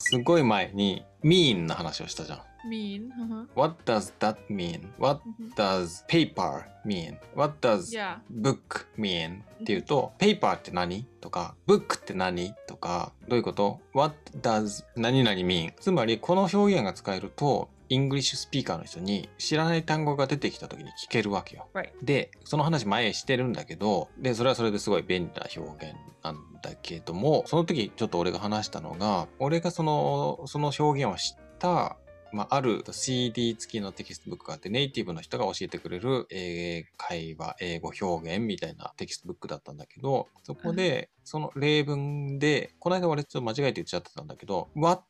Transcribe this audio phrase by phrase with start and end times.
[0.00, 2.40] すごい前に mean の話をしたじゃん。
[2.70, 3.10] Mean.
[3.10, 3.46] Uh-huh.
[3.54, 4.88] What does that mean?
[4.98, 5.54] What Mhm.
[5.54, 7.18] does paper mean?
[7.34, 8.18] What does Yeah.
[8.30, 9.42] book mean?
[9.60, 15.74] っていうと、paper って何とか、book って何とか、どういうこと ?What does 何々 mean?
[15.78, 21.68] つまり、この表現が使えると、 English speaker の人に知らない単語が出てきた時に聞けるわけよ。
[21.74, 21.90] Right.
[22.02, 25.94] で、その話前してるんだけど、で、それはそれですごい便利な表現
[26.24, 31.96] なんだけども、その時ちょっと俺が話したのが、俺がその、その表現を知った、
[32.32, 45.04] まあ、ある CD 付きのテキストブックがあって、ネイティブの人が教えてくれる英会話、英語表現みたいなテキストブックだったんだけど、そこで、その例文で、この間俺ちょっと間違えて言っちゃってたんだけど、what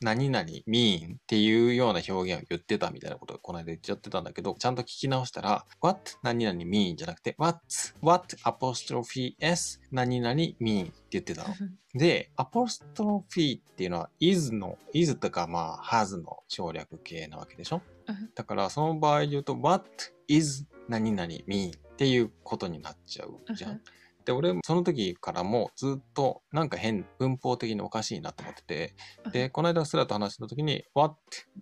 [0.00, 7.60] 何々？mean っていうような表現を言ってたみたいなことをこの間言っちゃってたんだけど、ちゃんと聞き直したら、what 何々？mean じゃなくて、what,
[8.00, 11.54] what apostrophe s 何々？mean って言ってたの。
[11.94, 17.82] で、アポストロフィーっていうのは is の、is とかまあ has の省略形なわけでしょ。
[18.06, 18.30] うん。
[18.34, 19.88] だからその場合で言うと what
[20.28, 23.82] is 何々 mean っていうことになっちゃうじゃうんん。
[24.28, 28.94] で、俺その時からもずっとなんか変、文法的におかしいなと思ってて、
[29.32, 31.14] で、この間スラと話した時に what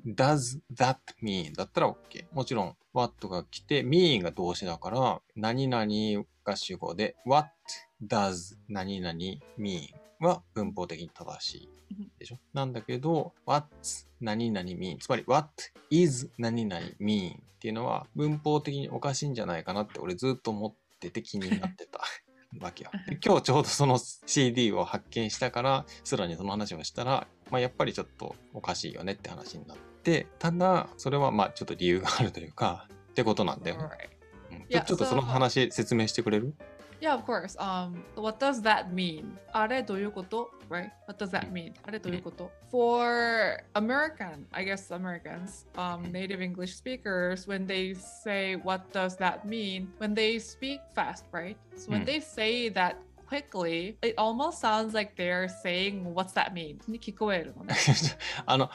[0.05, 1.55] does that mean?
[1.55, 2.25] だったら OK。
[2.33, 5.87] もちろん what が来て mean が動詞だから何々
[6.43, 7.51] が主語で what
[8.05, 9.17] does 何々
[9.57, 9.83] mean
[10.19, 12.39] は文法的に正しいでしょ？
[12.53, 13.69] なんだけど what
[14.21, 14.99] 何々 mean?
[14.99, 15.51] つまり what
[15.91, 22.01] is 何々 mean っていうのは文法的におかしいんじゃないかなって俺ずっと思ってて気になってた。
[22.61, 22.91] わけよ。
[23.09, 33.77] で今日ちょうどその CD を発見したからスラにその話をしたら、まあ、やっぱりちょっとおかしいよねって話になってただそれはまあちょっと理由があるというかってことなんだよ.
[34.51, 34.67] うん。
[34.69, 36.55] ちょっとその話説明してくれる？
[37.00, 37.56] Yeah, of course.
[37.60, 39.36] Um, what does that mean?
[39.54, 40.90] あれどういうこと Right?
[41.08, 41.74] What does that mean?
[41.84, 49.18] あれどういうこと For American, I guess Americans, um, native English speakers, when they say what does
[49.18, 51.58] that mean, when they speak fast, right?
[51.76, 52.06] So when Mm.
[52.06, 52.98] they say that
[53.28, 56.80] quickly, it almost sounds like they're saying what's that mean?
[56.88, 57.74] に聞こえるのね。
[58.46, 58.70] あの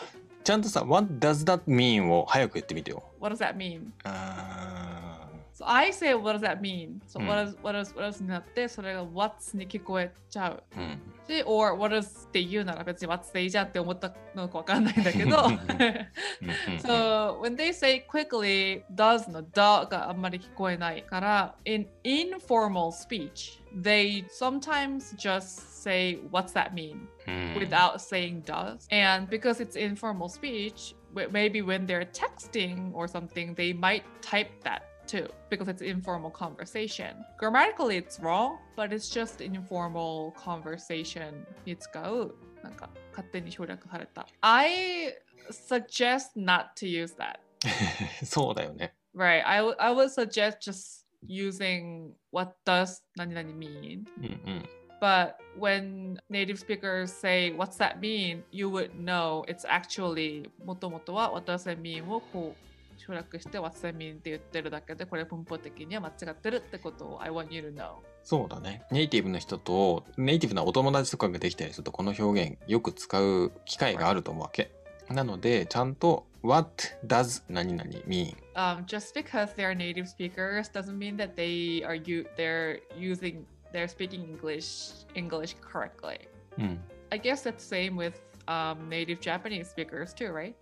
[0.45, 3.91] ちゃんとさ「What does that mean?」を早く言ってみてよ What does that mean?
[4.05, 4.60] あ
[5.61, 7.01] So I say what does that mean?
[7.07, 10.63] So うん what does what does what does になってそれが what's に聞こえちゃう。
[10.77, 15.45] ーうんし、or what does って言うなら別に what's でいいじゃんって思ったのかわかんないんだけど。
[15.47, 16.07] うんうんうん
[16.79, 26.19] so when they say quickly, does の da があんまり聞こえないから、in informal speech, they sometimes just say
[26.31, 28.87] what's that mean うん without saying does.
[28.91, 34.49] And because it's informal speech, w- maybe when they're texting or something, they might type
[34.63, 37.15] that too because it's informal conversation.
[37.39, 42.35] Grammatically, it's wrong, but it's just informal conversation に使う。
[42.63, 44.27] なんか勝手に省略された。
[44.41, 45.15] I
[45.51, 47.39] suggest not to use that.
[48.25, 49.43] そうだよね Right.
[49.47, 54.29] I, w- I would suggest just using what does 何々 mean うんう
[54.59, 58.43] ん But when native speakers say, What's that mean?
[58.51, 62.09] you would know it's actually もともとは What does that mean?
[62.11, 62.67] をこう
[62.98, 64.16] 省略して What's that mean?
[64.16, 67.96] って言ってるだけでこれ文法的には間違ってるってことを I want you to know.
[68.24, 68.84] そうだね。
[68.92, 74.72] ネイティブの人と、ネイティブなお友達とかができたりすると、この表現よく使う機会があると思うわけ。
[75.10, 78.36] なので、ちゃんと What does 何々 mean?
[78.56, 83.88] Um, just because they're native speakers doesn't mean that they are you they're using they're
[83.88, 86.20] speaking English English correctly.
[86.58, 86.80] うん。
[87.12, 88.14] I guess that's same with
[88.48, 90.56] um, native Japanese speakers too, right?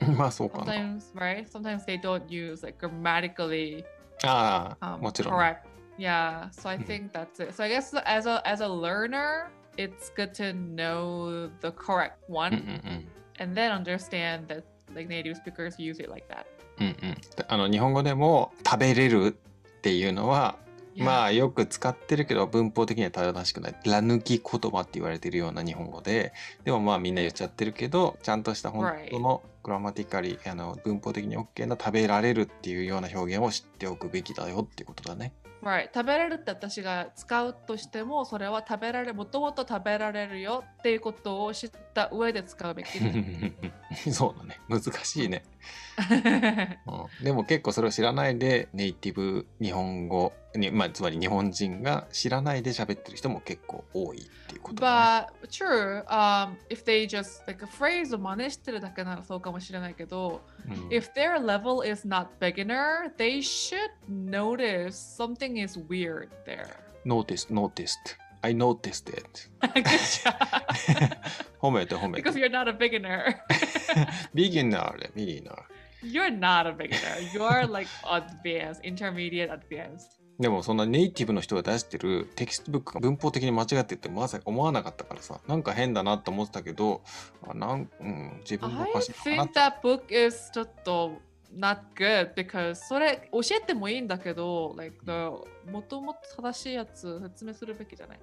[0.17, 0.63] まあそうかな。
[0.65, 1.45] Sometimes, right?
[1.47, 3.83] Sometimes they don't use like grammatically
[4.23, 5.33] ああ、 um, もちろん。
[5.35, 5.57] correct.
[5.97, 6.85] Yeah, so I Mhm.
[6.85, 7.51] think that's it.
[7.53, 12.35] So I guess as a as a learner, it's good to know the correct うん
[12.35, 12.61] one うんう
[12.95, 13.07] ん。
[13.39, 14.63] and then understand that
[14.95, 16.45] like native speakers use it like that.
[16.79, 17.17] うんうん、
[17.49, 19.37] あの日本語でも食べれる
[19.77, 20.62] っていうのは Yeah.
[20.96, 23.74] まあよく使ってるけど文法的には正しくない。
[23.84, 26.32] ら抜き言葉って言われてるような日本語で、
[26.64, 35.32] でもまあみんな言っちゃってるけど、ちゃんとした本当のグラマティカリ、あの文法的に OK な食べられるっていうような表現を知っておくべきだよっていうことだね。
[35.64, 35.88] Right.
[35.94, 42.98] 食べれるって私が使うとしてもそれは食べられもともと食べられるよっていうことを知った上で使うべき。
[44.12, 44.60] そうだね。
[44.68, 45.42] 難しいね。
[46.90, 55.26] うん、でも結構それを知らないでネイティブ日本語に、まあ、つまり日本人が知らないで喋ってる人も結構多いっていうことだね。
[55.42, 63.12] But true, um, if they just like a phrase を真似してるだけならそうかもしれないけど、うん if their level is not beginner,
[63.16, 66.84] they should notice something is weird there.
[67.04, 68.16] noticed, noticed.
[68.42, 69.48] I noticed it.
[69.74, 70.34] Good job.
[71.68, 72.34] 褒めて褒めて Because。
[72.38, 73.36] you're not a beginner.
[74.34, 75.56] ビギナーで、ビギナー。
[76.02, 76.96] you're not a beginner.
[77.32, 80.08] You're like advanced, intermediate, advanced.
[80.38, 87.02] でもそんなネイティブの人が出してるテキストブックが文法的に間違ってってまさか思わなかったからさなんか変だなと思ってたけど
[87.48, 91.12] あなん、うん、自分が I おかしいの think かな that book is ちょっと
[91.56, 98.18] not good because それ教えてもいいんだけど、like the もともと正しいやつ説明するべきじゃない？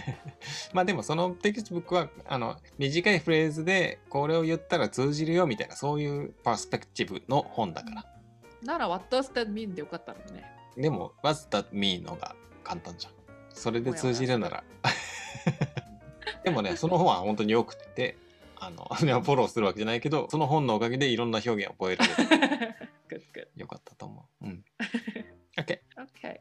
[0.72, 8.06] まあでもそのテキストブックはあの短いフレーズでこれを言ったら通じるよみたいなそういう perspective の本だから
[8.62, 9.74] なら What does that mean?
[9.74, 10.44] でよかったのね。
[10.76, 12.34] でも What's that mean のが
[12.64, 13.12] 簡単じゃん
[13.50, 14.64] それで通じるなら
[16.44, 18.16] でもねその本は本当によくて
[18.58, 22.62] あの フォローするわけじゃないけどその本のおかげでいろんな表現を覚えられる.
[23.56, 24.44] よかったと思う。
[24.46, 24.64] うん。
[25.58, 25.80] OK。
[26.14, 26.40] Okay.